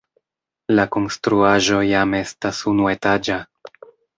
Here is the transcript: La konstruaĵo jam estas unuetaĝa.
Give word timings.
La 0.79 0.85
konstruaĵo 0.95 1.83
jam 1.91 2.17
estas 2.23 2.65
unuetaĝa. 2.73 3.39